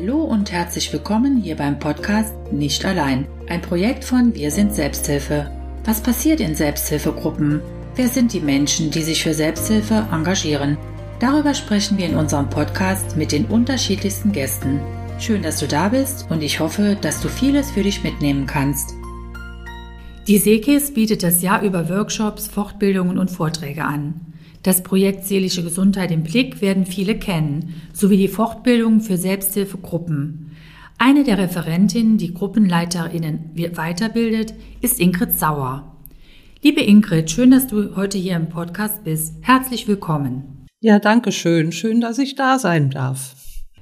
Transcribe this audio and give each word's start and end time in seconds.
Hallo 0.00 0.24
und 0.24 0.50
herzlich 0.50 0.90
willkommen 0.94 1.42
hier 1.42 1.56
beim 1.56 1.78
Podcast 1.78 2.34
Nicht 2.50 2.86
allein, 2.86 3.26
ein 3.50 3.60
Projekt 3.60 4.02
von 4.02 4.34
Wir 4.34 4.50
sind 4.50 4.72
Selbsthilfe. 4.72 5.50
Was 5.84 6.00
passiert 6.00 6.40
in 6.40 6.54
Selbsthilfegruppen? 6.54 7.60
Wer 7.96 8.08
sind 8.08 8.32
die 8.32 8.40
Menschen, 8.40 8.90
die 8.90 9.02
sich 9.02 9.22
für 9.22 9.34
Selbsthilfe 9.34 10.08
engagieren? 10.10 10.78
Darüber 11.18 11.52
sprechen 11.52 11.98
wir 11.98 12.06
in 12.06 12.16
unserem 12.16 12.48
Podcast 12.48 13.18
mit 13.18 13.30
den 13.30 13.44
unterschiedlichsten 13.44 14.32
Gästen. 14.32 14.80
Schön, 15.18 15.42
dass 15.42 15.58
du 15.58 15.68
da 15.68 15.90
bist 15.90 16.30
und 16.30 16.42
ich 16.42 16.60
hoffe, 16.60 16.96
dass 16.98 17.20
du 17.20 17.28
vieles 17.28 17.70
für 17.70 17.82
dich 17.82 18.02
mitnehmen 18.02 18.46
kannst. 18.46 18.94
Die 20.26 20.38
Sekis 20.38 20.94
bietet 20.94 21.22
das 21.22 21.42
Jahr 21.42 21.60
über 21.60 21.90
Workshops, 21.90 22.48
Fortbildungen 22.48 23.18
und 23.18 23.30
Vorträge 23.30 23.84
an. 23.84 24.29
Das 24.62 24.82
Projekt 24.82 25.24
Seelische 25.24 25.62
Gesundheit 25.62 26.10
im 26.10 26.22
Blick 26.22 26.60
werden 26.60 26.84
viele 26.84 27.18
kennen, 27.18 27.80
sowie 27.94 28.18
die 28.18 28.28
Fortbildung 28.28 29.00
für 29.00 29.16
Selbsthilfegruppen. 29.16 30.50
Eine 30.98 31.24
der 31.24 31.38
Referentinnen, 31.38 32.18
die 32.18 32.34
GruppenleiterInnen 32.34 33.52
weiterbildet, 33.74 34.52
ist 34.82 35.00
Ingrid 35.00 35.32
Sauer. 35.32 35.96
Liebe 36.62 36.82
Ingrid, 36.82 37.30
schön, 37.30 37.52
dass 37.52 37.68
du 37.68 37.96
heute 37.96 38.18
hier 38.18 38.36
im 38.36 38.50
Podcast 38.50 39.02
bist. 39.02 39.34
Herzlich 39.40 39.88
willkommen. 39.88 40.66
Ja, 40.80 40.98
danke 40.98 41.32
schön. 41.32 41.72
Schön, 41.72 42.02
dass 42.02 42.18
ich 42.18 42.34
da 42.34 42.58
sein 42.58 42.90
darf. 42.90 43.34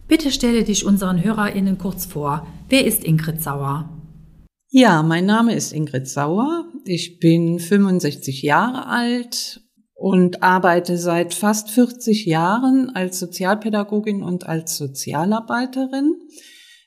Bitte 0.07 0.31
stelle 0.31 0.63
dich 0.63 0.87
unseren 0.87 1.25
HörerInnen 1.25 1.79
kurz 1.79 2.07
vor. 2.07 2.47
Wer 2.69 2.87
ist 2.87 3.03
Ingrid 3.03 3.43
Sauer? 3.43 3.89
Ja, 4.71 5.03
mein 5.03 5.27
Name 5.27 5.55
ist 5.55 5.73
Ingrid 5.73 6.07
Sauer. 6.07 6.67
Ich 6.85 7.19
bin 7.19 7.59
65 7.59 8.43
Jahre 8.43 8.87
alt 8.87 9.61
und 9.99 10.45
arbeite 10.45 10.97
seit 10.97 11.35
fast 11.35 11.71
40 11.71 12.25
Jahren 12.25 12.91
als 12.91 13.19
Sozialpädagogin 13.19 14.23
und 14.23 14.47
als 14.47 14.77
Sozialarbeiterin 14.77 16.15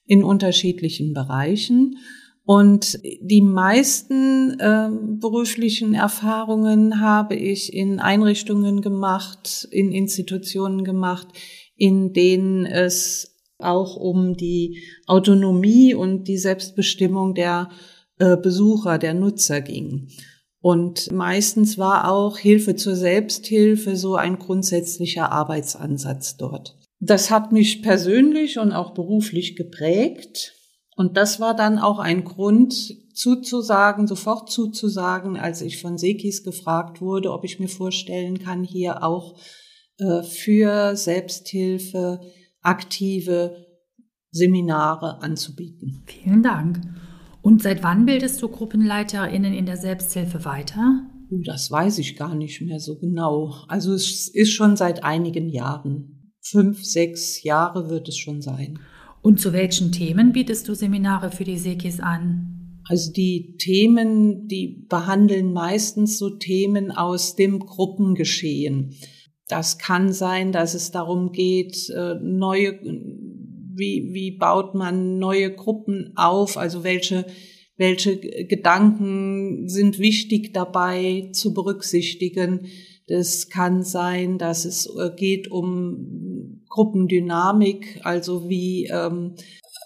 in 0.05 0.23
unterschiedlichen 0.23 1.13
Bereichen. 1.13 1.97
Und 2.45 2.99
die 3.03 3.41
meisten 3.41 4.57
äh, 4.61 4.89
beruflichen 5.19 5.93
Erfahrungen 5.93 7.01
habe 7.01 7.35
ich 7.35 7.73
in 7.73 7.99
Einrichtungen 7.99 8.79
gemacht, 8.79 9.67
in 9.71 9.91
Institutionen 9.91 10.85
gemacht, 10.85 11.27
in 11.75 12.13
denen 12.13 12.65
es 12.65 13.35
auch 13.59 13.97
um 13.97 14.37
die 14.37 14.83
Autonomie 15.05 15.93
und 15.93 16.29
die 16.29 16.37
Selbstbestimmung 16.37 17.35
der 17.35 17.69
äh, 18.19 18.37
Besucher, 18.37 18.97
der 18.97 19.15
Nutzer 19.15 19.59
ging. 19.59 20.07
Und 20.61 21.11
meistens 21.11 21.79
war 21.79 22.11
auch 22.11 22.37
Hilfe 22.37 22.75
zur 22.75 22.95
Selbsthilfe 22.95 23.95
so 23.95 24.15
ein 24.15 24.37
grundsätzlicher 24.37 25.31
Arbeitsansatz 25.31 26.37
dort. 26.37 26.77
Das 26.99 27.31
hat 27.31 27.51
mich 27.51 27.81
persönlich 27.81 28.59
und 28.59 28.71
auch 28.71 28.93
beruflich 28.93 29.55
geprägt. 29.55 30.53
Und 30.95 31.17
das 31.17 31.39
war 31.39 31.55
dann 31.55 31.79
auch 31.79 31.97
ein 31.97 32.23
Grund 32.23 32.95
zuzusagen, 33.15 34.05
sofort 34.05 34.51
zuzusagen, 34.51 35.35
als 35.35 35.61
ich 35.61 35.81
von 35.81 35.97
Sekis 35.97 36.43
gefragt 36.43 37.01
wurde, 37.01 37.31
ob 37.31 37.43
ich 37.43 37.59
mir 37.59 37.67
vorstellen 37.67 38.37
kann, 38.37 38.63
hier 38.63 39.03
auch 39.03 39.39
äh, 39.97 40.21
für 40.21 40.95
Selbsthilfe 40.95 42.21
aktive 42.61 43.65
Seminare 44.29 45.21
anzubieten. 45.23 46.03
Vielen 46.05 46.43
Dank. 46.43 46.81
Und 47.41 47.63
seit 47.63 47.83
wann 47.83 48.05
bildest 48.05 48.41
du 48.41 48.49
GruppenleiterInnen 48.49 49.53
in 49.53 49.65
der 49.65 49.77
Selbsthilfe 49.77 50.45
weiter? 50.45 51.09
Oh, 51.31 51.41
das 51.43 51.71
weiß 51.71 51.97
ich 51.99 52.15
gar 52.15 52.35
nicht 52.35 52.61
mehr 52.61 52.79
so 52.79 52.97
genau. 52.97 53.53
Also 53.67 53.93
es 53.93 54.27
ist 54.27 54.51
schon 54.51 54.75
seit 54.75 55.03
einigen 55.03 55.49
Jahren. 55.49 56.33
Fünf, 56.41 56.83
sechs 56.83 57.43
Jahre 57.43 57.89
wird 57.89 58.07
es 58.09 58.17
schon 58.17 58.41
sein. 58.41 58.79
Und 59.21 59.39
zu 59.39 59.53
welchen 59.53 59.91
Themen 59.91 60.33
bietest 60.33 60.67
du 60.67 60.75
Seminare 60.75 61.31
für 61.31 61.43
die 61.43 61.57
Sekis 61.57 61.99
an? 61.99 62.81
Also 62.87 63.11
die 63.11 63.55
Themen, 63.57 64.47
die 64.47 64.85
behandeln 64.89 65.53
meistens 65.53 66.17
so 66.17 66.31
Themen 66.31 66.91
aus 66.91 67.35
dem 67.35 67.59
Gruppengeschehen. 67.59 68.95
Das 69.47 69.77
kann 69.77 70.11
sein, 70.11 70.51
dass 70.51 70.73
es 70.73 70.91
darum 70.91 71.31
geht, 71.31 71.89
äh, 71.89 72.15
neue 72.21 72.79
wie, 73.73 74.09
wie 74.13 74.31
baut 74.31 74.75
man 74.75 75.17
neue 75.17 75.51
Gruppen 75.53 76.13
auf, 76.15 76.57
also 76.57 76.83
welche, 76.83 77.25
welche 77.77 78.19
Gedanken 78.19 79.67
sind 79.67 79.99
wichtig 79.99 80.53
dabei 80.53 81.29
zu 81.33 81.53
berücksichtigen. 81.53 82.67
Das 83.07 83.49
kann 83.49 83.83
sein, 83.83 84.37
dass 84.37 84.65
es 84.65 84.87
äh, 84.87 85.11
geht 85.15 85.49
um 85.51 86.61
Gruppendynamik, 86.69 87.99
also 88.03 88.47
wie, 88.49 88.85
ähm, 88.85 89.35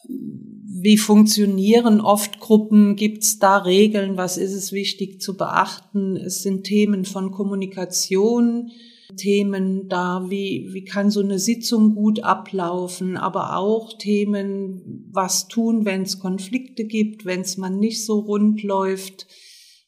wie 0.08 0.98
funktionieren 0.98 2.02
oft 2.02 2.40
Gruppen? 2.40 2.96
Gibt 2.96 3.24
es 3.24 3.40
da 3.40 3.58
Regeln? 3.58 4.18
Was 4.18 4.38
ist 4.38 4.54
es 4.54 4.72
wichtig 4.72 5.20
zu 5.22 5.36
beachten? 5.36 6.16
Es 6.16 6.44
sind 6.44 6.66
Themen 6.66 7.06
von 7.06 7.32
Kommunikation, 7.32 8.70
Themen 9.18 9.88
da, 9.88 10.26
wie, 10.30 10.70
wie 10.72 10.84
kann 10.84 11.12
so 11.12 11.22
eine 11.22 11.40
Sitzung 11.40 11.96
gut 11.96 12.24
ablaufen, 12.24 13.18
aber 13.18 13.58
auch 13.58 13.98
Themen, 13.98 15.10
was 15.12 15.48
tun, 15.48 15.86
wenn 15.86 16.04
es 16.04 16.20
Konflikte 16.20 16.86
gibt, 16.86 17.26
wenn 17.26 17.42
es 17.42 17.58
man 17.58 17.80
nicht 17.80 18.06
so 18.06 18.20
rund 18.20 18.64
läuft 18.64 19.28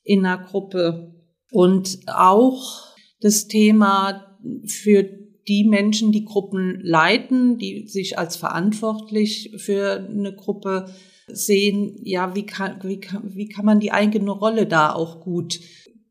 in 0.04 0.26
einer 0.26 0.44
Gruppe. 0.44 1.16
Und 1.52 2.00
auch 2.08 2.96
das 3.22 3.48
Thema 3.48 4.38
für 4.66 5.04
die 5.48 5.64
Menschen, 5.64 6.12
die 6.12 6.26
Gruppen 6.26 6.80
leiten, 6.82 7.58
die 7.58 7.88
sich 7.88 8.18
als 8.18 8.36
verantwortlich 8.36 9.54
für 9.58 10.08
eine 10.10 10.36
Gruppe 10.36 10.94
sehen, 11.28 11.98
ja, 12.04 12.36
wie 12.36 12.46
kann, 12.46 12.80
wie 12.84 13.00
kann, 13.00 13.36
wie 13.36 13.48
kann 13.48 13.66
man 13.66 13.80
die 13.80 13.92
eigene 13.92 14.32
Rolle 14.32 14.66
da 14.66 14.94
auch 14.94 15.22
gut 15.22 15.60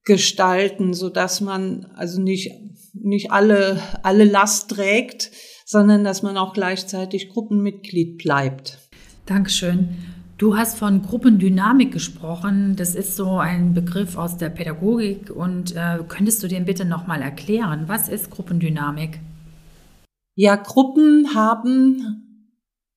gestalten, 0.04 0.94
so 0.94 1.08
dass 1.10 1.40
man 1.40 1.86
also 1.94 2.20
nicht 2.20 2.52
nicht 3.02 3.32
alle, 3.32 3.80
alle 4.02 4.24
Last 4.24 4.70
trägt, 4.70 5.30
sondern 5.64 6.04
dass 6.04 6.22
man 6.22 6.36
auch 6.36 6.52
gleichzeitig 6.52 7.28
Gruppenmitglied 7.28 8.18
bleibt. 8.18 8.78
Dankeschön. 9.26 9.88
Du 10.38 10.56
hast 10.56 10.78
von 10.78 11.00
Gruppendynamik 11.00 11.92
gesprochen. 11.92 12.76
Das 12.76 12.94
ist 12.94 13.16
so 13.16 13.38
ein 13.38 13.72
Begriff 13.72 14.18
aus 14.18 14.36
der 14.36 14.50
Pädagogik. 14.50 15.30
Und 15.30 15.74
äh, 15.74 15.98
könntest 16.06 16.42
du 16.42 16.48
den 16.48 16.66
bitte 16.66 16.84
nochmal 16.84 17.22
erklären? 17.22 17.84
Was 17.86 18.08
ist 18.08 18.30
Gruppendynamik? 18.30 19.18
Ja, 20.34 20.56
Gruppen 20.56 21.34
haben 21.34 22.22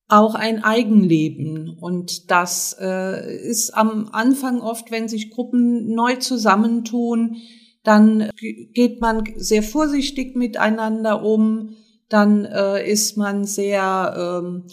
auch 0.08 0.34
ein 0.34 0.62
Eigenleben. 0.62 1.78
Und 1.80 2.30
das 2.30 2.76
äh, 2.78 3.36
ist 3.48 3.70
am 3.70 4.10
Anfang 4.12 4.60
oft, 4.60 4.90
wenn 4.90 5.08
sich 5.08 5.30
Gruppen 5.30 5.94
neu 5.94 6.16
zusammentun, 6.16 7.36
dann 7.82 8.30
geht 8.74 9.00
man 9.00 9.24
sehr 9.36 9.62
vorsichtig 9.62 10.36
miteinander 10.36 11.22
um, 11.22 11.76
dann 12.08 12.44
äh, 12.44 12.90
ist 12.90 13.16
man 13.16 13.44
sehr 13.44 14.42
ähm, 14.42 14.66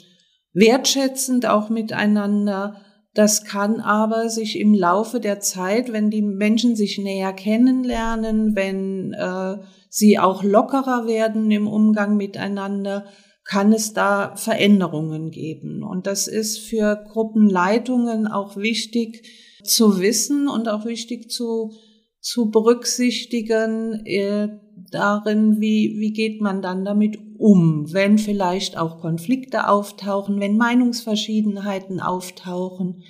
wertschätzend 0.54 1.46
auch 1.46 1.70
miteinander. 1.70 2.82
Das 3.14 3.46
kann 3.46 3.80
aber 3.80 4.30
sich 4.30 4.60
im 4.60 4.74
Laufe 4.74 5.20
der 5.20 5.40
Zeit, 5.40 5.94
wenn 5.94 6.10
die 6.10 6.22
Menschen 6.22 6.76
sich 6.76 6.98
näher 6.98 7.34
kennenlernen, 7.34 8.56
wenn 8.56 9.14
äh, 9.14 9.58
sie 9.90 10.20
auch 10.20 10.44
lockerer 10.44 11.08
werden 11.08 11.50
im 11.50 11.68
Umgang 11.68 12.18
miteinander, 12.18 13.06
kann 13.44 13.72
es 13.72 13.94
da 13.94 14.36
Veränderungen 14.36 15.32
geben. 15.32 15.84
Und 15.84 16.06
das 16.06 16.28
ist 16.28 16.60
für 16.60 17.04
Gruppenleitungen 17.12 18.28
auch 18.28 18.58
wichtig 18.58 19.26
zu 19.64 20.00
wissen 20.00 20.50
und 20.50 20.68
auch 20.68 20.86
wichtig 20.86 21.32
zu 21.32 21.72
zu 22.20 22.50
berücksichtigen 22.52 24.06
äh, 24.06 24.50
darin, 24.92 25.60
wie, 25.60 25.96
wie 26.00 26.14
geht 26.14 26.42
man 26.42 26.62
dann 26.62 26.86
damit 26.86 27.18
um, 27.38 27.92
wenn 27.94 28.18
vielleicht 28.18 28.78
auch 28.78 29.00
Konflikte 29.00 29.70
auftauchen, 29.70 30.40
wenn 30.40 30.58
Meinungsverschiedenheiten 30.58 32.00
auftauchen, 32.00 33.04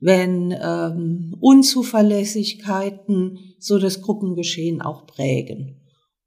wenn 0.00 0.54
ähm, 0.60 1.36
Unzuverlässigkeiten 1.40 3.38
so 3.58 3.78
das 3.78 4.02
Gruppengeschehen 4.02 4.82
auch 4.82 5.06
prägen. 5.06 5.80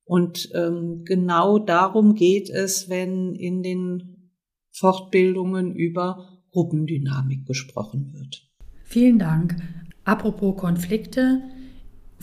Und 0.05 0.49
ähm, 0.53 1.03
genau 1.05 1.59
darum 1.59 2.15
geht 2.15 2.49
es, 2.49 2.89
wenn 2.89 3.35
in 3.35 3.63
den 3.63 4.31
Fortbildungen 4.71 5.73
über 5.73 6.27
Gruppendynamik 6.51 7.45
gesprochen 7.45 8.11
wird. 8.13 8.47
Vielen 8.83 9.17
Dank. 9.17 9.55
Apropos 10.03 10.57
Konflikte, 10.57 11.41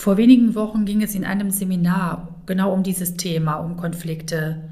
vor 0.00 0.16
wenigen 0.16 0.54
Wochen 0.54 0.86
ging 0.86 1.02
es 1.02 1.14
in 1.14 1.26
einem 1.26 1.50
Seminar 1.50 2.40
genau 2.46 2.72
um 2.72 2.82
dieses 2.82 3.18
Thema, 3.18 3.56
um 3.56 3.76
Konflikte. 3.76 4.70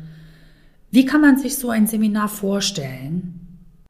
Wie 0.91 1.05
kann 1.05 1.21
man 1.21 1.37
sich 1.37 1.57
so 1.57 1.69
ein 1.69 1.87
Seminar 1.87 2.29
vorstellen? 2.29 3.35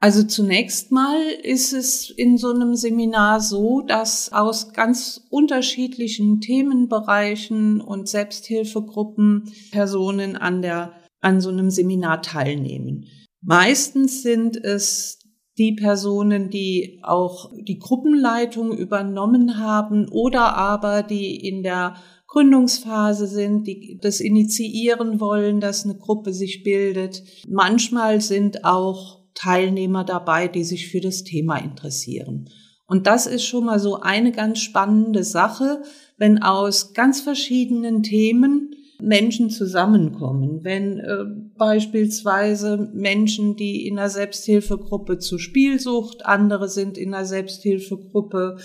Also 0.01 0.25
zunächst 0.25 0.91
mal 0.91 1.17
ist 1.45 1.73
es 1.73 2.11
in 2.11 2.39
so 2.39 2.53
einem 2.53 2.75
Seminar 2.75 3.41
so, 3.41 3.83
dass 3.83 4.33
aus 4.33 4.73
ganz 4.73 5.29
unterschiedlichen 5.31 6.41
Themenbereichen 6.41 7.81
und 7.81 8.09
Selbsthilfegruppen 8.09 9.53
Personen 9.71 10.35
an 10.35 10.61
der, 10.61 10.93
an 11.21 11.41
so 11.41 11.51
einem 11.51 11.71
Seminar 11.71 12.21
teilnehmen. 12.21 13.07
Meistens 13.43 14.23
sind 14.23 14.57
es 14.57 15.18
die 15.59 15.73
Personen, 15.73 16.51
die 16.51 17.01
auch 17.03 17.51
die 17.55 17.79
Gruppenleitung 17.79 18.77
übernommen 18.77 19.59
haben 19.59 20.09
oder 20.09 20.57
aber 20.57 21.03
die 21.03 21.37
in 21.37 21.63
der 21.63 21.95
Gründungsphase 22.29 23.27
sind, 23.27 23.67
die 23.67 23.99
das 24.01 24.21
initiieren 24.21 25.19
wollen, 25.19 25.61
dass 25.61 25.85
eine 25.85 25.97
Gruppe 25.97 26.33
sich 26.33 26.63
bildet. 26.63 27.23
Manchmal 27.49 28.21
sind 28.21 28.65
auch 28.65 29.19
Teilnehmer 29.35 30.05
dabei, 30.05 30.47
die 30.47 30.65
sich 30.65 30.89
für 30.89 31.01
das 31.01 31.25
Thema 31.25 31.57
interessieren. 31.57 32.51
Und 32.87 33.07
das 33.07 33.27
ist 33.27 33.45
schon 33.45 33.65
mal 33.65 33.79
so 33.79 34.01
eine 34.01 34.33
ganz 34.33 34.61
spannende 34.61 35.25
Sache, 35.25 35.83
wenn 36.17 36.43
aus 36.43 36.95
ganz 36.95 37.21
verschiedenen 37.21 38.03
Themen 38.03 38.75
Menschen 39.01 39.51
zusammenkommen. 39.51 40.65
Wenn 40.65 40.99
äh, 40.99 41.25
beispielsweise 41.57 42.91
Menschen, 42.93 43.57
die 43.57 43.87
in 43.87 43.99
einer 43.99 44.11
Selbsthilfegruppe 44.11 45.19
zu 45.19 45.39
Spielsucht, 45.39 46.27
andere 46.27 46.69
sind 46.69 46.99
in 46.99 47.15
einer 47.15 47.25
Selbsthilfegruppe 47.25 48.59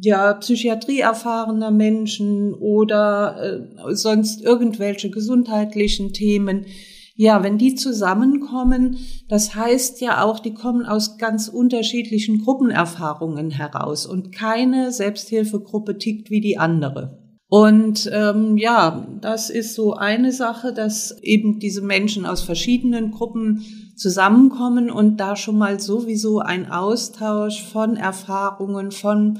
ja 0.00 0.34
Psychiatrie 0.34 1.00
erfahrener 1.00 1.70
Menschen 1.70 2.54
oder 2.54 3.36
äh, 3.42 3.94
sonst 3.94 4.42
irgendwelche 4.42 5.10
gesundheitlichen 5.10 6.12
Themen. 6.12 6.66
Ja, 7.16 7.44
wenn 7.44 7.58
die 7.58 7.76
zusammenkommen, 7.76 8.98
das 9.28 9.54
heißt 9.54 10.00
ja 10.00 10.24
auch, 10.24 10.40
die 10.40 10.52
kommen 10.52 10.84
aus 10.84 11.16
ganz 11.16 11.46
unterschiedlichen 11.46 12.42
Gruppenerfahrungen 12.42 13.50
heraus 13.50 14.04
und 14.04 14.32
keine 14.32 14.90
Selbsthilfegruppe 14.90 15.96
tickt 15.98 16.30
wie 16.30 16.40
die 16.40 16.58
andere. 16.58 17.23
Und 17.54 18.10
ähm, 18.12 18.58
ja, 18.58 19.06
das 19.20 19.48
ist 19.48 19.76
so 19.76 19.94
eine 19.94 20.32
Sache, 20.32 20.72
dass 20.72 21.16
eben 21.22 21.60
diese 21.60 21.82
Menschen 21.82 22.26
aus 22.26 22.42
verschiedenen 22.42 23.12
Gruppen 23.12 23.64
zusammenkommen 23.94 24.90
und 24.90 25.18
da 25.18 25.36
schon 25.36 25.56
mal 25.56 25.78
sowieso 25.78 26.40
ein 26.40 26.68
Austausch 26.68 27.62
von 27.62 27.96
Erfahrungen, 27.96 28.90
von 28.90 29.38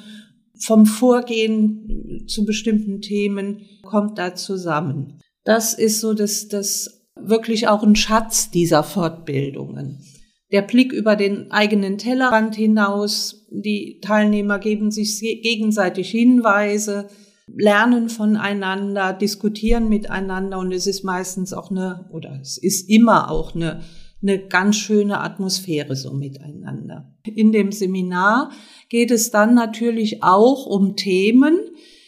vom 0.56 0.86
Vorgehen 0.86 2.24
zu 2.28 2.44
bestimmten 2.44 3.00
Themen 3.00 3.62
kommt 3.82 4.16
da 4.16 4.36
zusammen. 4.36 5.18
Das 5.42 5.74
ist 5.74 6.00
so 6.00 6.14
das, 6.14 6.46
das 6.46 7.08
wirklich 7.20 7.66
auch 7.66 7.82
ein 7.82 7.96
Schatz 7.96 8.48
dieser 8.48 8.84
Fortbildungen. 8.84 10.04
Der 10.52 10.62
Blick 10.62 10.92
über 10.92 11.16
den 11.16 11.50
eigenen 11.50 11.98
Tellerrand 11.98 12.54
hinaus, 12.54 13.44
die 13.50 13.98
Teilnehmer 14.00 14.60
geben 14.60 14.92
sich 14.92 15.18
gegenseitig 15.18 16.10
Hinweise, 16.12 17.08
lernen 17.46 18.08
voneinander, 18.08 19.12
diskutieren 19.12 19.88
miteinander 19.88 20.58
und 20.58 20.72
es 20.72 20.86
ist 20.86 21.04
meistens 21.04 21.52
auch 21.52 21.70
eine, 21.70 22.08
oder 22.10 22.38
es 22.40 22.56
ist 22.56 22.88
immer 22.88 23.30
auch 23.30 23.54
eine, 23.54 23.82
eine 24.22 24.38
ganz 24.46 24.76
schöne 24.76 25.20
Atmosphäre 25.20 25.96
so 25.96 26.12
miteinander. 26.14 27.12
In 27.24 27.52
dem 27.52 27.72
Seminar 27.72 28.50
geht 28.88 29.10
es 29.10 29.30
dann 29.30 29.54
natürlich 29.54 30.22
auch 30.22 30.66
um 30.66 30.96
Themen, 30.96 31.58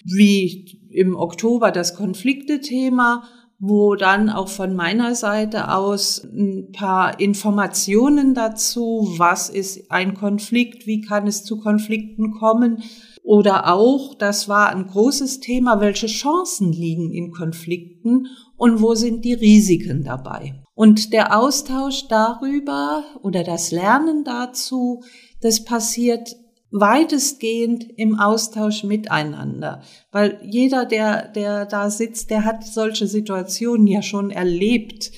wie 0.04 0.80
im 0.90 1.14
Oktober 1.16 1.70
das 1.70 1.94
Konflikte-Thema, 1.94 3.24
wo 3.58 3.94
dann 3.94 4.28
auch 4.28 4.48
von 4.48 4.74
meiner 4.74 5.14
Seite 5.14 5.72
aus 5.72 6.22
ein 6.24 6.72
paar 6.72 7.18
Informationen 7.18 8.34
dazu, 8.34 9.14
was 9.16 9.48
ist 9.48 9.90
ein 9.90 10.14
Konflikt, 10.14 10.86
wie 10.86 11.00
kann 11.00 11.26
es 11.26 11.42
zu 11.44 11.58
Konflikten 11.58 12.32
kommen, 12.32 12.82
oder 13.22 13.72
auch, 13.72 14.14
das 14.14 14.48
war 14.48 14.68
ein 14.68 14.86
großes 14.86 15.40
Thema, 15.40 15.80
welche 15.80 16.06
Chancen 16.06 16.72
liegen 16.72 17.12
in 17.12 17.32
Konflikten 17.32 18.28
und 18.56 18.80
wo 18.80 18.94
sind 18.94 19.24
die 19.24 19.34
Risiken 19.34 20.04
dabei. 20.04 20.62
Und 20.74 21.12
der 21.12 21.36
Austausch 21.36 22.06
darüber 22.06 23.02
oder 23.22 23.42
das 23.42 23.72
Lernen 23.72 24.22
dazu, 24.22 25.02
das 25.40 25.64
passiert 25.64 26.36
weitestgehend 26.80 27.84
im 27.96 28.18
Austausch 28.18 28.84
miteinander, 28.84 29.82
weil 30.12 30.38
jeder, 30.44 30.84
der, 30.84 31.28
der 31.28 31.64
da 31.64 31.90
sitzt, 31.90 32.30
der 32.30 32.44
hat 32.44 32.64
solche 32.64 33.06
Situationen 33.06 33.86
ja 33.86 34.02
schon 34.02 34.30
erlebt 34.30 35.10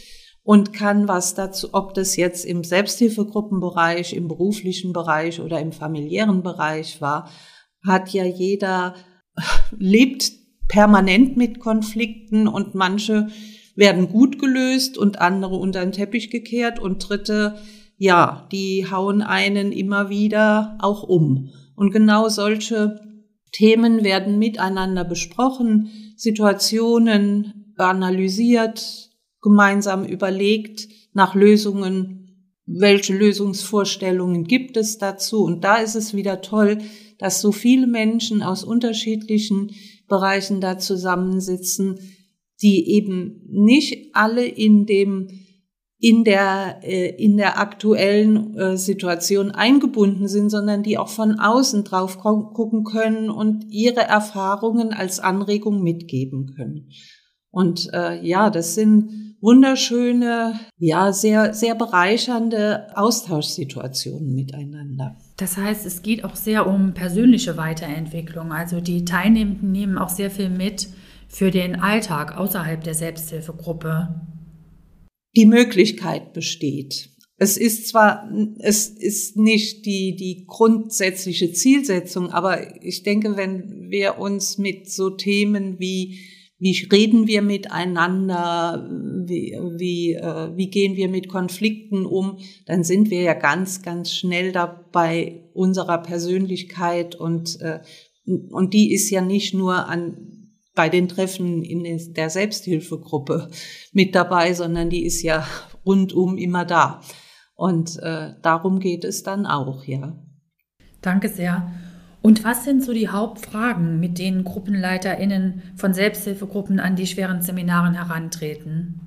und 0.43 0.73
kann 0.73 1.09
was 1.09 1.35
dazu, 1.35 1.71
ob 1.73 1.95
das 1.95 2.17
jetzt 2.17 2.45
im 2.45 2.65
Selbsthilfegruppenbereich, 2.65 4.15
im 4.15 4.29
beruflichen 4.29 4.93
Bereich 4.93 5.41
oder 5.41 5.61
im 5.61 5.73
familiären 5.73 6.43
Bereich 6.43 7.01
war, 7.01 7.29
hat 7.85 8.11
ja 8.11 8.25
jeder, 8.25 8.95
lebt 9.77 10.33
permanent 10.69 11.37
mit 11.37 11.61
Konflikten 11.61 12.47
und 12.47 12.75
manche 12.75 13.29
werden 13.75 14.09
gut 14.09 14.39
gelöst 14.39 14.97
und 14.97 15.21
andere 15.21 15.57
unter 15.57 15.81
den 15.81 15.93
Teppich 15.93 16.31
gekehrt 16.31 16.79
und 16.79 17.09
dritte, 17.09 17.59
ja, 17.99 18.49
die 18.53 18.87
hauen 18.91 19.23
einen 19.23 19.73
immer 19.73 20.09
wieder 20.09 20.79
auch 20.81 21.03
um. 21.03 21.51
Und 21.75 21.91
genau 21.91 22.29
solche 22.29 23.01
Themen 23.53 24.05
werden 24.05 24.39
miteinander 24.39 25.05
besprochen, 25.05 25.91
Situationen 26.17 27.75
analysiert, 27.77 29.11
gemeinsam 29.43 30.05
überlegt, 30.05 30.89
nach 31.13 31.35
Lösungen, 31.35 32.55
welche 32.67 33.17
Lösungsvorstellungen 33.17 34.45
gibt 34.45 34.77
es 34.77 34.99
dazu. 34.99 35.43
Und 35.43 35.65
da 35.65 35.77
ist 35.77 35.95
es 35.95 36.15
wieder 36.15 36.41
toll, 36.41 36.79
dass 37.19 37.41
so 37.41 37.51
viele 37.51 37.87
Menschen 37.87 38.43
aus 38.43 38.63
unterschiedlichen 38.63 39.73
Bereichen 40.07 40.61
da 40.61 40.79
zusammensitzen, 40.79 41.99
die 42.63 42.91
eben 42.91 43.43
nicht 43.49 44.15
alle 44.15 44.45
in 44.45 44.87
dem 44.87 45.29
in 46.01 46.23
der 46.23 46.81
äh, 46.83 47.11
in 47.23 47.37
der 47.37 47.59
aktuellen 47.59 48.57
äh, 48.57 48.77
Situation 48.77 49.51
eingebunden 49.51 50.29
sind, 50.29 50.51
sondern 50.51 50.83
die 50.83 50.97
auch 50.97 51.09
von 51.09 51.41
außen 51.41 51.85
drauf 51.85 52.19
gucken 52.19 52.85
können 52.85 53.31
und 53.31 53.65
ihre 53.71 54.03
Erfahrungen 54.03 54.93
als 54.93 55.19
Anregung 55.19 55.83
mitgeben 55.83 56.55
können. 56.55 56.91
Und 57.51 57.91
äh, 57.93 58.25
ja, 58.25 58.51
das 58.51 58.75
sind 58.75 59.37
wunderschöne, 59.41 60.59
ja, 60.79 61.13
sehr, 61.13 61.55
sehr 61.55 61.75
bereichernde 61.75 62.89
Austauschsituationen 62.97 64.35
miteinander. 64.35 65.17
Das 65.37 65.57
heißt, 65.57 65.87
es 65.87 66.03
geht 66.03 66.25
auch 66.25 66.35
sehr 66.37 66.67
um 66.67 66.95
persönliche 66.95 67.57
Weiterentwicklung. 67.57 68.53
Also 68.53 68.81
die 68.81 69.05
Teilnehmenden 69.05 69.73
nehmen 69.73 69.99
auch 69.99 70.09
sehr 70.09 70.31
viel 70.31 70.51
mit 70.51 70.89
für 71.29 71.51
den 71.51 71.81
Alltag 71.81 72.37
außerhalb 72.37 72.83
der 72.83 72.95
Selbsthilfegruppe. 72.95 74.09
Die 75.39 75.47
Möglichkeit 75.47 76.33
besteht. 76.33 77.11
Es 77.37 77.57
ist 77.57 77.87
zwar, 77.87 78.29
es 78.59 78.89
ist 78.89 79.37
nicht 79.37 79.87
die, 79.87 80.17
die 80.17 80.45
grundsätzliche 80.49 81.53
Zielsetzung, 81.53 82.31
aber 82.31 82.83
ich 82.85 83.05
denke, 83.05 83.37
wenn 83.37 83.89
wir 83.89 84.19
uns 84.19 84.59
mit 84.59 84.91
so 84.91 85.11
Themen 85.11 85.79
wie 85.79 86.19
wie 86.59 86.89
reden 86.91 87.29
wir 87.29 87.41
miteinander, 87.41 88.89
wie, 89.25 89.57
wie, 89.77 90.15
äh, 90.15 90.57
wie 90.57 90.71
gehen 90.71 90.97
wir 90.97 91.09
mit 91.09 91.29
Konflikten 91.29 92.05
um, 92.05 92.39
dann 92.67 92.83
sind 92.83 93.11
wir 93.11 93.23
ja 93.23 93.35
ganz, 93.35 93.83
ganz 93.83 94.13
schnell 94.13 94.51
dabei 94.51 95.45
unserer 95.55 95.99
Persönlichkeit 95.99 97.15
und, 97.15 97.61
äh, 97.61 97.79
und 98.25 98.75
die 98.75 98.93
ist 98.93 99.09
ja 99.11 99.21
nicht 99.21 99.55
nur 99.55 99.87
an, 99.87 100.38
bei 100.79 100.89
den 100.89 101.09
Treffen 101.09 101.65
in 101.65 102.15
der 102.15 102.31
Selbsthilfegruppe 102.31 103.51
mit 103.93 104.15
dabei, 104.15 104.55
sondern 104.55 104.91
die 104.91 105.05
ist 105.05 105.23
ja 105.23 105.45
rundum 105.85 106.39
immer 106.39 106.65
da. 106.65 107.01
Und 107.57 107.99
äh, 108.01 108.35
darum 108.43 108.79
geht 108.79 109.05
es 109.05 109.25
dann 109.25 109.45
auch, 109.45 109.83
ja. 109.83 110.17
Danke 111.03 111.31
sehr. 111.31 111.69
Und 112.23 112.45
was 112.45 112.63
sind 112.63 112.85
so 112.85 112.93
die 112.93 113.09
Hauptfragen, 113.09 113.99
mit 113.99 114.21
denen 114.21 114.45
GruppenleiterInnen 114.45 115.63
von 115.75 115.95
Selbsthilfegruppen 115.95 116.79
an 116.79 116.95
die 116.95 117.09
schweren 117.09 117.43
Seminaren 117.43 117.95
herantreten? 117.95 119.01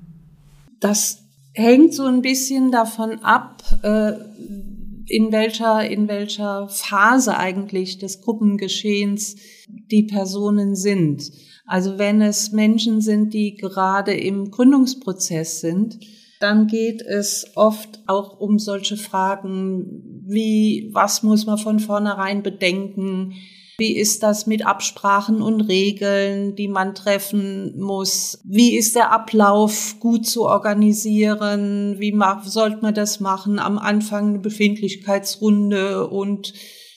Das 0.78 1.24
hängt 1.54 1.94
so 1.94 2.04
ein 2.04 2.20
bisschen 2.20 2.70
davon 2.70 3.20
ab, 3.20 3.62
äh, 3.82 4.12
in 5.06 5.32
welcher, 5.32 5.88
in 5.88 6.06
welcher 6.06 6.68
Phase 6.68 7.38
eigentlich 7.38 7.96
des 7.96 8.20
Gruppengeschehens 8.20 9.36
die 9.90 10.02
Personen 10.02 10.76
sind. 10.76 11.32
Also 11.66 11.98
wenn 11.98 12.20
es 12.20 12.52
Menschen 12.52 13.00
sind, 13.00 13.32
die 13.34 13.54
gerade 13.54 14.14
im 14.14 14.50
Gründungsprozess 14.50 15.60
sind, 15.60 15.98
dann 16.40 16.66
geht 16.66 17.02
es 17.02 17.52
oft 17.54 18.00
auch 18.06 18.40
um 18.40 18.58
solche 18.58 18.96
Fragen 18.96 20.22
wie, 20.26 20.90
was 20.92 21.22
muss 21.22 21.46
man 21.46 21.58
von 21.58 21.78
vornherein 21.78 22.42
bedenken? 22.42 23.34
Wie 23.78 23.96
ist 23.96 24.22
das 24.22 24.46
mit 24.46 24.66
Absprachen 24.66 25.40
und 25.40 25.62
Regeln, 25.62 26.54
die 26.54 26.68
man 26.68 26.94
treffen 26.94 27.80
muss? 27.80 28.40
Wie 28.44 28.76
ist 28.76 28.94
der 28.94 29.12
Ablauf 29.12 29.96
gut 29.98 30.26
zu 30.26 30.44
organisieren? 30.44 31.96
Wie 31.98 32.16
sollte 32.44 32.78
man 32.82 32.94
das 32.94 33.20
machen? 33.20 33.58
Am 33.58 33.78
Anfang 33.78 34.28
eine 34.28 34.38
Befindlichkeitsrunde 34.38 36.08
und 36.08 36.52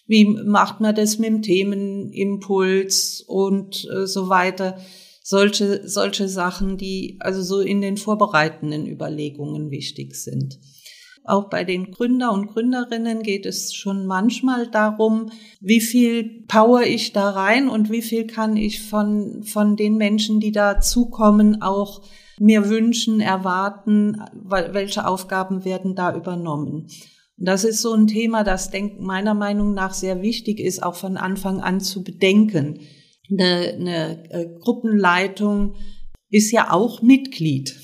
wie 0.08 0.26
macht 0.26 0.82
man 0.82 0.96
das 0.96 1.18
mit 1.18 1.30
dem 1.30 1.42
Themenimpuls 1.42 3.24
und 3.28 3.88
äh, 3.92 4.06
so 4.06 4.30
weiter? 4.30 4.78
solche, 5.26 5.88
solche 5.88 6.30
Sachen, 6.30 6.78
die 6.78 7.18
also 7.20 7.42
so 7.42 7.60
in 7.60 7.82
den 7.82 7.98
vorbereitenden 7.98 8.86
Überlegungen 8.86 9.72
wichtig 9.72 10.16
sind. 10.16 10.60
Auch 11.24 11.50
bei 11.50 11.64
den 11.64 11.90
Gründer 11.90 12.32
und 12.32 12.46
Gründerinnen 12.46 13.24
geht 13.24 13.48
es 13.48 13.74
schon 13.74 14.06
manchmal 14.06 14.68
darum, 14.68 15.32
wie 15.60 15.82
viel 15.82 16.44
power 16.48 16.84
ich 16.84 17.12
da 17.12 17.32
rein 17.32 17.68
und 17.68 17.90
wie 17.90 18.04
viel 18.04 18.28
kann 18.28 18.56
ich 18.56 18.88
von, 18.88 19.42
von 19.42 19.76
den 19.76 19.98
Menschen, 19.98 20.40
die 20.40 20.52
dazukommen, 20.52 21.64
auch 21.64 22.04
mir 22.38 22.70
wünschen, 22.70 23.20
erwarten, 23.20 24.22
welche 24.44 25.08
Aufgaben 25.08 25.66
werden 25.66 25.96
da 25.96 26.16
übernommen. 26.16 26.86
Und 27.38 27.48
das 27.48 27.63
ist 27.63 27.82
so 27.82 27.94
ein 27.94 28.08
Thema, 28.08 28.44
das 28.44 28.70
denk, 28.70 29.00
meiner 29.00 29.34
Meinung 29.34 29.74
nach 29.74 29.94
sehr 29.94 30.22
wichtig 30.22 30.60
ist, 30.60 30.82
auch 30.82 30.96
von 30.96 31.18
Anfang 31.18 31.60
an 31.60 31.82
zu 31.82 32.04
bedenken. 32.04 32.80
Eine, 33.30 33.74
eine 33.74 34.32
äh, 34.32 34.48
Gruppenleitung 34.60 35.75
ist 36.30 36.51
ja 36.51 36.72
auch 36.72 37.01
Mitglied 37.01 37.75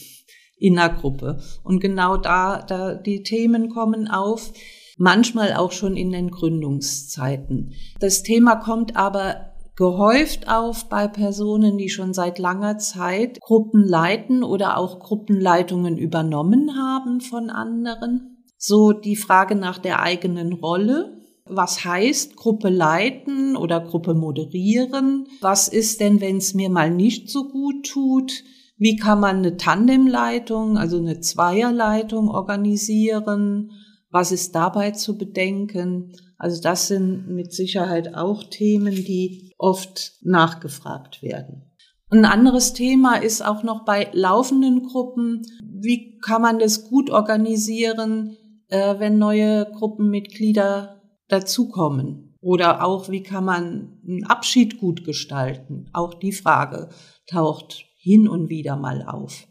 in 0.57 0.75
der 0.75 0.89
Gruppe. 0.89 1.41
Und 1.63 1.79
genau 1.79 2.17
da, 2.17 2.61
da 2.61 2.93
die 2.93 3.23
Themen 3.23 3.69
kommen 3.69 4.07
auf, 4.07 4.53
manchmal 4.97 5.53
auch 5.53 5.71
schon 5.71 5.97
in 5.97 6.11
den 6.11 6.29
Gründungszeiten. 6.29 7.73
Das 7.99 8.23
Thema 8.23 8.57
kommt 8.57 8.95
aber 8.95 9.51
gehäuft 9.75 10.47
auf 10.47 10.89
bei 10.89 11.07
Personen, 11.07 11.77
die 11.77 11.89
schon 11.89 12.13
seit 12.13 12.37
langer 12.37 12.77
Zeit 12.77 13.39
Gruppen 13.39 13.83
leiten 13.83 14.43
oder 14.43 14.77
auch 14.77 14.99
Gruppenleitungen 14.99 15.97
übernommen 15.97 16.75
haben 16.77 17.19
von 17.19 17.49
anderen. 17.49 18.40
So 18.63 18.91
die 18.91 19.15
Frage 19.15 19.55
nach 19.55 19.79
der 19.79 20.03
eigenen 20.03 20.53
Rolle. 20.53 21.17
Was 21.45 21.83
heißt 21.83 22.35
Gruppe 22.35 22.69
leiten 22.69 23.57
oder 23.57 23.79
Gruppe 23.79 24.13
moderieren? 24.13 25.27
Was 25.41 25.67
ist 25.67 25.99
denn, 25.99 26.21
wenn 26.21 26.37
es 26.37 26.53
mir 26.53 26.69
mal 26.69 26.91
nicht 26.91 27.31
so 27.31 27.49
gut 27.49 27.87
tut? 27.87 28.43
Wie 28.77 28.97
kann 28.97 29.19
man 29.19 29.37
eine 29.37 29.57
Tandemleitung, 29.57 30.77
also 30.77 30.97
eine 30.97 31.19
Zweierleitung 31.19 32.29
organisieren? 32.29 33.71
Was 34.11 34.31
ist 34.31 34.53
dabei 34.53 34.91
zu 34.91 35.17
bedenken? 35.17 36.13
Also 36.37 36.61
das 36.61 36.87
sind 36.87 37.29
mit 37.29 37.51
Sicherheit 37.53 38.13
auch 38.13 38.43
Themen, 38.43 38.93
die 38.93 39.53
oft 39.57 40.13
nachgefragt 40.21 41.23
werden. 41.23 41.63
Ein 42.11 42.25
anderes 42.25 42.73
Thema 42.73 43.15
ist 43.15 43.43
auch 43.43 43.63
noch 43.63 43.85
bei 43.85 44.09
laufenden 44.11 44.83
Gruppen, 44.83 45.43
wie 45.63 46.19
kann 46.19 46.41
man 46.41 46.59
das 46.59 46.89
gut 46.89 47.09
organisieren, 47.09 48.37
äh, 48.71 48.99
wenn 48.99 49.19
neue 49.19 49.71
Gruppenmitglieder 49.71 51.01
dazukommen? 51.27 52.35
Oder 52.41 52.83
auch, 52.83 53.09
wie 53.09 53.21
kann 53.21 53.45
man 53.45 53.99
einen 54.07 54.23
Abschied 54.23 54.79
gut 54.79 55.05
gestalten? 55.05 55.85
Auch 55.93 56.15
die 56.15 56.31
Frage 56.31 56.89
taucht 57.29 57.85
hin 57.97 58.27
und 58.27 58.49
wieder 58.49 58.75
mal 58.75 59.05
auf. 59.05 59.47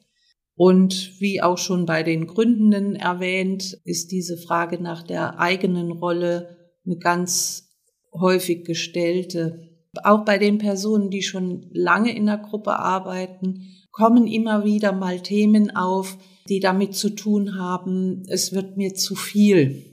Und 0.57 1.21
wie 1.21 1.41
auch 1.41 1.57
schon 1.57 1.87
bei 1.87 2.03
den 2.03 2.27
Gründenden 2.27 2.97
erwähnt, 2.97 3.79
ist 3.85 4.11
diese 4.11 4.37
Frage 4.37 4.83
nach 4.83 5.05
der 5.05 5.39
eigenen 5.39 5.93
Rolle 5.93 6.57
eine 6.85 6.99
ganz 6.99 7.71
häufig 8.13 8.65
gestellte. 8.65 9.70
Auch 10.05 10.25
bei 10.25 10.39
den 10.39 10.59
Personen, 10.59 11.11
die 11.11 11.23
schon 11.23 11.67
lange 11.73 12.15
in 12.15 12.27
der 12.27 12.39
Gruppe 12.39 12.79
arbeiten, 12.79 13.67
kommen 13.91 14.27
immer 14.27 14.65
wieder 14.65 14.93
mal 14.93 15.21
Themen 15.21 15.75
auf, 15.75 16.17
die 16.49 16.61
damit 16.61 16.95
zu 16.95 17.11
tun 17.11 17.59
haben, 17.59 18.23
es 18.29 18.53
wird 18.53 18.77
mir 18.77 18.95
zu 18.95 19.15
viel. 19.15 19.85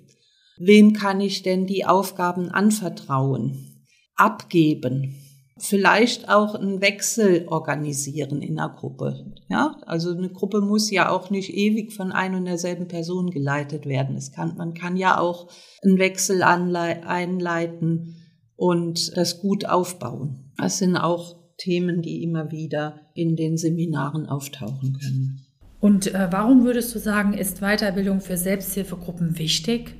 Wem 0.60 0.94
kann 0.94 1.20
ich 1.20 1.44
denn 1.44 1.66
die 1.66 1.86
Aufgaben 1.86 2.50
anvertrauen? 2.50 3.86
Abgeben? 4.16 5.16
Vielleicht 5.60 6.30
auch 6.30 6.54
einen 6.54 6.82
Wechsel 6.82 7.48
organisieren 7.48 8.44
in 8.44 8.60
einer 8.60 8.76
Gruppe. 8.76 9.34
Ja, 9.50 9.78
also 9.88 10.12
eine 10.12 10.30
Gruppe 10.30 10.62
muss 10.62 10.92
ja 10.92 11.10
auch 11.10 11.32
nicht 11.32 11.56
ewig 11.56 11.94
von 11.94 12.12
ein 12.12 12.36
und 12.36 12.46
derselben 12.46 12.88
Person 12.88 13.32
geleitet 13.32 13.88
werden. 13.88 14.16
Es 14.16 14.32
kann, 14.32 14.56
man 14.58 14.76
kann 14.76 14.98
ja 14.98 15.20
auch 15.20 15.48
einen 15.84 15.98
Wechsel 15.98 16.44
einleiten 16.44 18.27
und 18.58 19.16
das 19.16 19.40
gut 19.40 19.66
aufbauen. 19.66 20.52
Das 20.58 20.80
sind 20.80 20.98
auch 20.98 21.38
Themen, 21.58 22.02
die 22.02 22.24
immer 22.24 22.52
wieder 22.52 23.00
in 23.14 23.36
den 23.36 23.58
Seminaren 23.58 24.28
auftauchen 24.28 24.98
können. 25.00 25.48
Und 25.80 26.14
äh, 26.14 26.28
warum 26.32 26.66
würdest 26.66 26.94
du 26.94 27.00
sagen, 27.00 27.34
ist 27.34 27.62
Weiterbildung 27.62 28.20
für 28.20 28.36
Selbsthilfegruppen 28.36 29.38
wichtig? 29.38 29.96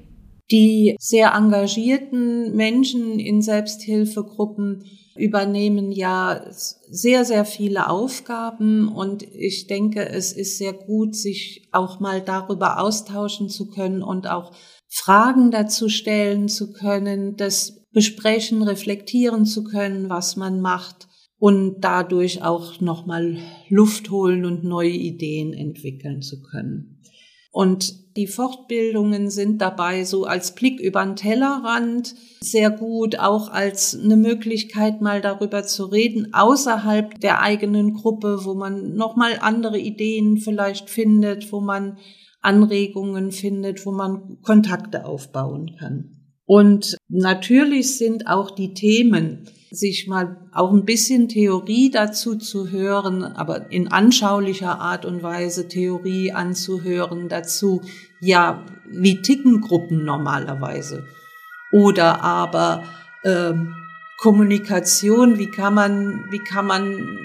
Die 0.50 0.96
sehr 1.00 1.34
engagierten 1.34 2.56
Menschen 2.56 3.20
in 3.20 3.42
Selbsthilfegruppen 3.42 4.86
übernehmen 5.18 5.92
ja 5.92 6.46
sehr, 6.52 7.26
sehr 7.26 7.44
viele 7.44 7.90
Aufgaben 7.90 8.88
und 8.88 9.24
ich 9.24 9.68
denke, 9.68 10.08
es 10.08 10.32
ist 10.32 10.58
sehr 10.58 10.74
gut, 10.74 11.16
sich 11.16 11.68
auch 11.72 12.00
mal 12.00 12.22
darüber 12.22 12.80
austauschen 12.80 13.50
zu 13.50 13.68
können 13.68 14.04
und 14.04 14.30
auch 14.30 14.54
Fragen 14.88 15.52
dazu 15.52 15.90
stellen 15.90 16.48
zu 16.48 16.72
können, 16.72 17.36
das 17.36 17.77
besprechen, 17.92 18.64
reflektieren 18.64 19.46
zu 19.46 19.64
können, 19.64 20.10
was 20.10 20.36
man 20.36 20.62
macht 20.62 21.08
und 21.40 21.82
dadurch 21.82 22.44
auch 22.44 22.82
nochmal 22.82 23.38
Luft 23.70 24.10
holen 24.10 24.46
und 24.46 24.64
neue 24.64 24.90
Ideen 24.90 25.54
entwickeln 25.54 26.22
zu 26.22 26.42
können. 26.42 27.02
Und 27.52 28.16
die 28.18 28.28
Fortbildungen 28.28 29.32
sind 29.32 29.62
dabei 29.62 30.04
so 30.04 30.26
als 30.26 30.54
Blick 30.54 30.80
über 30.80 31.04
den 31.04 31.16
Tellerrand 31.16 32.14
sehr 32.42 32.70
gut, 32.70 33.18
auch 33.18 33.50
als 33.50 33.98
eine 34.00 34.16
Möglichkeit 34.16 35.02
mal 35.02 35.22
darüber 35.22 35.64
zu 35.64 35.86
reden, 35.86 36.34
außerhalb 36.34 37.20
der 37.20 37.42
eigenen 37.42 37.94
Gruppe, 37.94 38.42
wo 38.44 38.54
man 38.54 38.94
nochmal 38.94 39.40
andere 39.42 39.80
Ideen 39.80 40.38
vielleicht 40.38 40.90
findet, 40.90 41.52
wo 41.52 41.60
man 41.60 41.98
Anregungen 42.42 43.32
findet, 43.32 43.86
wo 43.86 43.92
man 43.92 44.40
Kontakte 44.42 45.06
aufbauen 45.06 45.76
kann. 45.80 46.17
Und 46.48 46.98
natürlich 47.10 47.98
sind 47.98 48.28
auch 48.28 48.52
die 48.52 48.74
Themen, 48.74 49.50
sich 49.70 50.08
mal 50.08 50.48
auch 50.54 50.72
ein 50.72 50.86
bisschen 50.86 51.28
Theorie 51.28 51.92
dazu 51.92 52.36
zu 52.36 52.72
hören, 52.72 53.24
aber 53.24 53.70
in 53.70 53.90
anschaulicher 53.90 54.80
Art 54.80 55.06
und 55.06 55.22
Weise 55.22 55.68
Theorie 55.68 56.32
anzuhören 56.32 57.28
dazu, 57.28 57.82
ja, 58.22 58.64
wie 58.90 59.22
ticken 59.22 59.60
Gruppen 59.60 60.06
normalerweise? 60.06 61.04
Oder 61.74 62.24
aber 62.24 62.86
ähm, 63.26 63.76
Kommunikation, 64.18 65.38
wie 65.38 65.52
kann 65.52 65.74
man, 65.74 66.24
wie 66.32 66.40
kann 66.40 66.66
man 66.66 67.20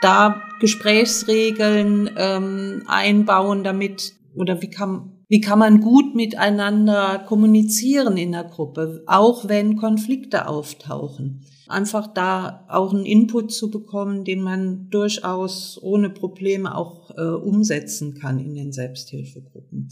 da 0.00 0.42
Gesprächsregeln 0.60 2.10
ähm, 2.16 2.82
einbauen, 2.86 3.64
damit 3.64 4.14
oder 4.34 4.62
wie 4.62 4.70
kann 4.70 5.15
wie 5.28 5.40
kann 5.40 5.58
man 5.58 5.80
gut 5.80 6.14
miteinander 6.14 7.24
kommunizieren 7.26 8.16
in 8.16 8.32
der 8.32 8.44
Gruppe, 8.44 9.02
auch 9.06 9.48
wenn 9.48 9.76
Konflikte 9.76 10.46
auftauchen? 10.48 11.44
Einfach 11.68 12.06
da 12.06 12.64
auch 12.68 12.94
einen 12.94 13.04
Input 13.04 13.52
zu 13.52 13.70
bekommen, 13.70 14.24
den 14.24 14.40
man 14.40 14.88
durchaus 14.90 15.80
ohne 15.82 16.10
Probleme 16.10 16.76
auch 16.76 17.10
äh, 17.16 17.22
umsetzen 17.22 18.14
kann 18.14 18.38
in 18.38 18.54
den 18.54 18.70
Selbsthilfegruppen. 18.70 19.88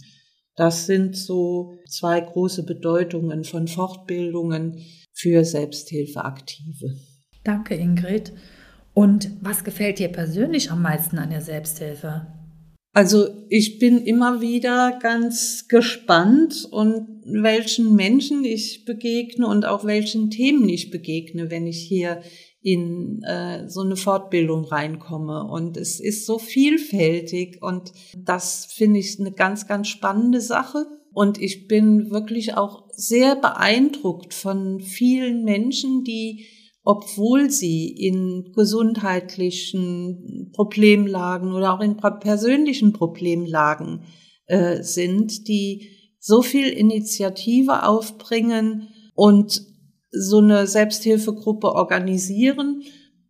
Das 0.56 0.86
sind 0.86 1.16
so 1.16 1.74
zwei 1.88 2.20
große 2.20 2.64
Bedeutungen 2.64 3.42
von 3.42 3.66
Fortbildungen 3.66 4.78
für 5.12 5.44
Selbsthilfeaktive. 5.44 6.94
Danke, 7.42 7.74
Ingrid. 7.74 8.32
Und 8.94 9.30
was 9.40 9.64
gefällt 9.64 9.98
dir 9.98 10.08
persönlich 10.08 10.70
am 10.70 10.80
meisten 10.80 11.18
an 11.18 11.30
der 11.30 11.40
Selbsthilfe? 11.40 12.28
Also 12.94 13.26
ich 13.48 13.80
bin 13.80 14.04
immer 14.04 14.40
wieder 14.40 15.00
ganz 15.02 15.66
gespannt 15.66 16.68
und 16.70 17.22
welchen 17.24 17.96
Menschen 17.96 18.44
ich 18.44 18.84
begegne 18.84 19.48
und 19.48 19.66
auch 19.66 19.84
welchen 19.84 20.30
Themen 20.30 20.68
ich 20.68 20.92
begegne, 20.92 21.50
wenn 21.50 21.66
ich 21.66 21.80
hier 21.80 22.22
in 22.62 23.20
äh, 23.24 23.68
so 23.68 23.80
eine 23.80 23.96
Fortbildung 23.96 24.64
reinkomme. 24.64 25.44
Und 25.44 25.76
es 25.76 25.98
ist 25.98 26.24
so 26.24 26.38
vielfältig 26.38 27.60
und 27.60 27.92
das 28.16 28.66
finde 28.66 29.00
ich 29.00 29.18
eine 29.18 29.32
ganz, 29.32 29.66
ganz 29.66 29.88
spannende 29.88 30.40
Sache. 30.40 30.86
Und 31.12 31.40
ich 31.40 31.66
bin 31.66 32.12
wirklich 32.12 32.56
auch 32.56 32.84
sehr 32.92 33.34
beeindruckt 33.34 34.34
von 34.34 34.80
vielen 34.80 35.42
Menschen, 35.42 36.04
die 36.04 36.46
obwohl 36.84 37.50
sie 37.50 37.88
in 37.88 38.52
gesundheitlichen 38.54 40.50
Problemlagen 40.52 41.52
oder 41.52 41.74
auch 41.74 41.80
in 41.80 41.96
persönlichen 41.96 42.92
Problemlagen 42.92 44.04
äh, 44.46 44.82
sind, 44.82 45.48
die 45.48 45.88
so 46.20 46.42
viel 46.42 46.68
Initiative 46.68 47.86
aufbringen 47.86 48.88
und 49.14 49.62
so 50.10 50.38
eine 50.38 50.66
Selbsthilfegruppe 50.66 51.72
organisieren, 51.72 52.82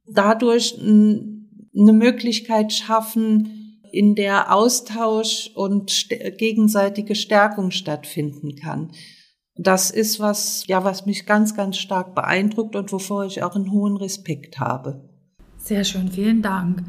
dadurch 0.07 0.77
eine 0.79 1.93
Möglichkeit 1.93 2.73
schaffen, 2.73 3.81
in 3.93 4.17
der 4.17 4.53
Austausch 4.53 5.51
und 5.55 6.09
gegenseitige 6.37 7.15
Stärkung 7.15 7.71
stattfinden 7.71 8.57
kann. 8.57 8.91
Das 9.57 9.91
ist 9.91 10.19
was, 10.19 10.67
ja, 10.67 10.83
was 10.83 11.07
mich 11.07 11.27
ganz, 11.27 11.55
ganz 11.55 11.77
stark 11.77 12.15
beeindruckt 12.15 12.75
und 12.75 12.91
wovor 12.93 13.25
ich 13.25 13.43
auch 13.43 13.55
einen 13.55 13.71
hohen 13.71 13.97
Respekt 13.97 14.59
habe. 14.59 15.09
Sehr 15.59 15.85
schön, 15.85 16.11
vielen 16.11 16.43
Dank. 16.43 16.83